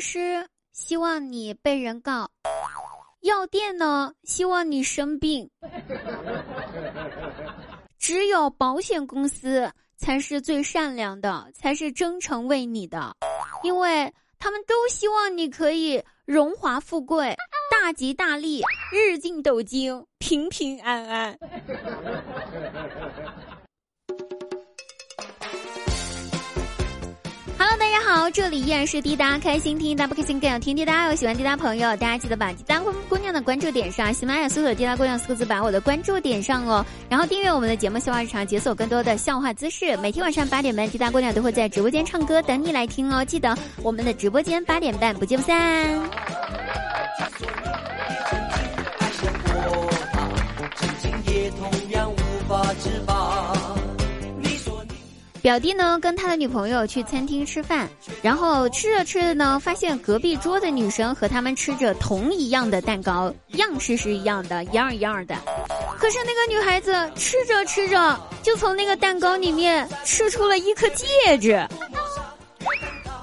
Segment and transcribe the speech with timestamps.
[0.00, 2.30] 师希望你被人告，
[3.20, 5.48] 药店呢希望你生病，
[7.98, 13.14] 只有保险公司才是最善良的，才是真诚为你的，
[13.62, 17.36] 因为他们都希望你可以荣华富贵、
[17.70, 21.38] 大吉大利、日进斗金、平平安安。
[28.12, 31.06] 好，这里依然是滴答开心听，答不开心更要听滴答。
[31.06, 36.84] 有喜欢滴答朋友，大家记得把滴答姑娘的关注点上，喜马拉雅搜索“滴答姑娘”四个字，把我的关注点上哦。
[37.08, 39.96] 然后订阅我们的节目《笑话日常》，解锁更多的笑话姿势。
[39.98, 43.24] 每天晚上八点半，滴答姑娘都会在直播间唱歌，等你来听哦。
[43.24, 46.10] 记得我们的直播间八点半不见不散。
[55.42, 57.88] 表弟呢，跟他的女朋友去餐厅吃饭，
[58.20, 65.34] 然后吃着吃着呢，发现隔壁桌的女生和他们吃着同一样的蛋糕，样式是一样的，一样一样的。
[65.98, 71.66] 可是那个女孩子吃着吃着，就从那个蛋糕里面吃出了一颗戒指。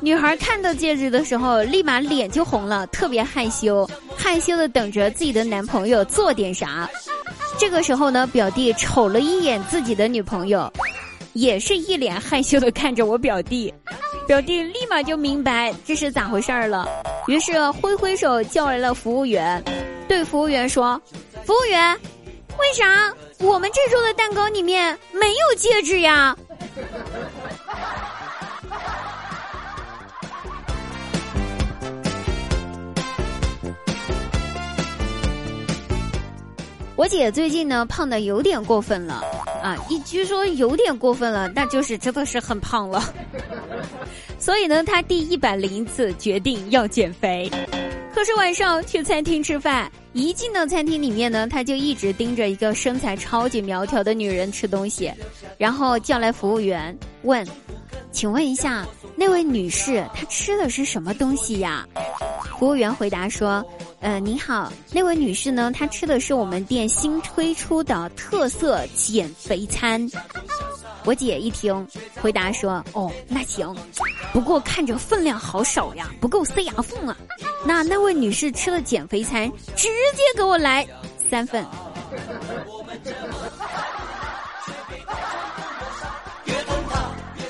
[0.00, 6.88] 女孩看到戒指的时候，立马脸就红了，特别害羞，害羞的等着自己的男朋友做点啥。
[7.58, 10.70] 这个时候呢，表弟瞅了一眼自己的女朋友。
[11.36, 13.72] 也是一脸害羞的看着我表弟，
[14.26, 16.88] 表弟立马就明白这是咋回事儿了，
[17.26, 19.62] 于是挥挥手叫来了服务员，
[20.08, 20.98] 对服务员说
[21.44, 21.94] ：“服务员，
[22.58, 26.34] 为啥我们这桌的蛋糕里面没有戒指呀？”
[36.96, 39.22] 我姐最近呢胖的有点过分了，
[39.66, 43.02] 啊，一据说有点过分了，那就是真的是很胖了。
[44.38, 47.50] 所以呢，他第一百零一次决定要减肥。
[48.14, 55.12] 可是晚上去餐厅吃饭，一进到餐厅里面呢，他就一直盯着一个身材超级苗条的女人吃东西，
[55.58, 57.44] 然后叫来服务员问
[58.12, 58.86] ：“请问一下，
[59.16, 61.84] 那位女士她吃的是什么东西呀？”
[62.56, 63.66] 服务员回答说。
[64.00, 65.72] 呃，你好，那位女士呢？
[65.72, 70.08] 她吃的是我们店新推出的特色减肥餐。
[71.04, 71.86] 我姐一听，
[72.20, 73.74] 回答说：“哦，那行，
[74.32, 77.16] 不过看着分量好少呀，不够塞牙缝啊。
[77.64, 80.86] 那那位女士吃了减肥餐，直接给我来
[81.30, 81.64] 三份。”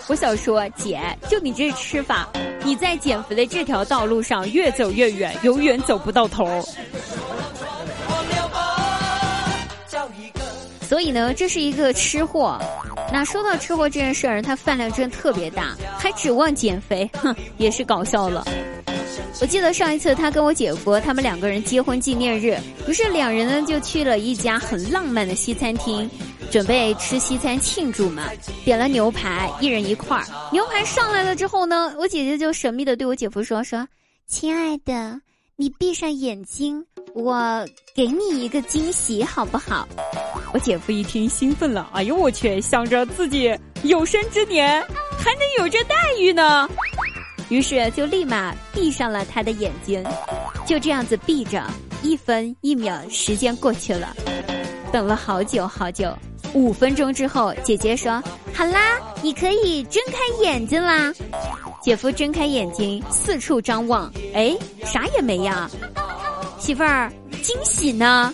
[0.09, 2.29] 我想说，姐，就你这吃法。
[2.63, 6.47] 你在减肥的这条道路上越走越远，永远走不到头。
[10.81, 12.59] 所以呢，这是一个吃货。
[13.13, 18.45] 那说到吃货这件事儿，他饭量真的特别大，还指望减肥，哼，也是搞笑了。
[19.41, 26.09] 我记得上一次他跟我姐夫他们两个人结婚纪念日，于是两人呢就去了一家很浪漫的西餐厅。
[26.51, 28.25] 准备吃西餐庆祝嘛，
[28.65, 30.25] 点了牛排，一人一块儿。
[30.53, 33.87] 牛排上来了之后呢，我姐姐就神秘的对我姐夫说：“说，
[34.27, 35.21] 亲爱的，
[35.57, 39.87] 你闭上眼睛，我给你一个惊喜，好不好？”
[40.55, 44.81] 我姐夫一听兴奋了，哎呦我去，想着自己有生之年
[45.19, 46.69] 还能有这待遇呢，
[47.49, 50.03] 于是就立马闭上了他的眼睛，
[50.67, 51.63] 就这样子闭着，
[52.03, 54.17] 一分一秒时间过去了，
[54.93, 56.17] 等了好久好久。
[56.55, 58.23] 五分钟之后，姐姐说
[58.55, 61.13] ：“好啦，你可以睁开眼睛啦。”
[61.83, 65.71] 姐夫睁开眼睛，四处张望，哎，啥也没呀。
[66.59, 67.13] 媳妇儿，
[67.43, 68.33] 惊喜呢？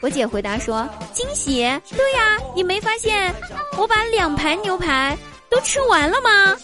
[0.00, 1.62] 我姐回答说：“惊喜？
[1.96, 3.32] 对呀，你没发现
[3.78, 5.16] 我把两盘牛排
[5.48, 6.56] 都吃完了吗？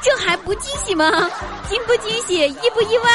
[0.00, 1.10] 这还不惊喜吗？
[1.68, 2.46] 惊不惊喜？
[2.46, 3.10] 意不意外？”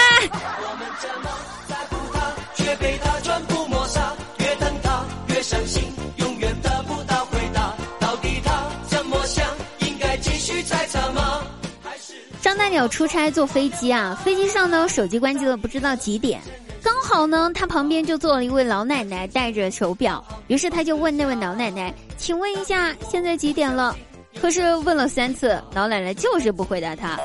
[12.78, 16.40] 要出差坐飞机啊，飞机上呢手机关机了，不知道几点。
[16.84, 20.24] 刚好呢，他旁边就坐了一位老奶奶，戴着手表。
[20.46, 23.96] 于是他就问那位老奶奶：“请问一下，现在几点了？”
[24.40, 27.20] 可是问了三次，老奶奶就是不回答他。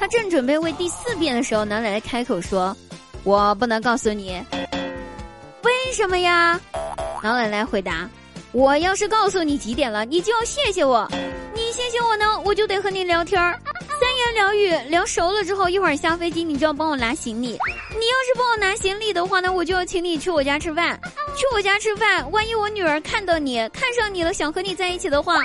[0.00, 2.74] 他正准备问第四遍的时候，老奶奶开口说
[3.22, 4.42] ：“我不能告诉你，
[5.62, 6.58] 为什么呀？”
[7.22, 8.08] 老奶奶回答
[8.52, 11.06] ：“我要是告诉你几点了，你就要谢谢我。
[11.54, 13.60] 你谢谢我呢，我就得和你聊天儿，
[14.16, 17.48] 言两语聊熟了之后，一会儿下飞机你就要帮我拿行李。
[17.48, 20.98] 你要是帮我拿行李的话那，我就要请你去我家吃饭。
[21.36, 25.36] 去我家吃饭，万一我女儿看到你看上你了，想和你在一起的话，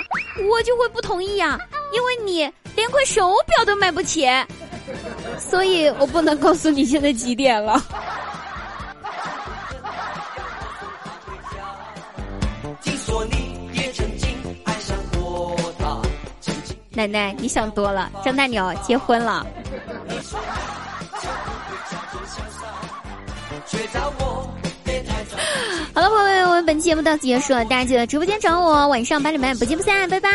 [0.50, 1.58] 我就会不同意呀，
[1.92, 4.26] 因为你连块手表都买不起。”
[5.38, 7.82] 所以我不能告诉你现在几点了。
[16.94, 19.46] 奶奶，你想多了，张大鸟结婚了。
[25.94, 30.30] 好了，朋友们，我们本期节目到此结束了，大家记得直播间找我，晚上八点半不见不散，拜拜。